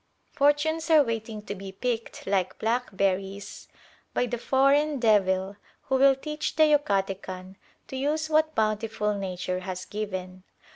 Fortunes 0.33 0.89
are 0.89 1.03
waiting 1.03 1.43
to 1.43 1.53
be 1.53 1.71
picked 1.71 2.25
like 2.25 2.57
blackberries 2.57 3.67
by 4.15 4.25
the 4.25 4.39
foreign 4.39 4.97
"devil" 4.99 5.57
who 5.83 5.95
will 5.97 6.15
teach 6.15 6.55
the 6.55 6.63
Yucatecan 6.63 7.55
to 7.87 7.95
use 7.95 8.27
what 8.27 8.55
bountiful 8.55 9.13
Nature 9.13 9.59
has 9.59 9.85
given. 9.85 10.41